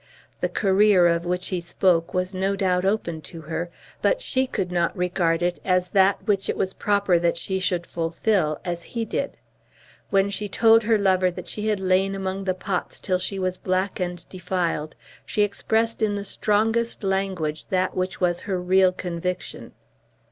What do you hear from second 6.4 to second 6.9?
it was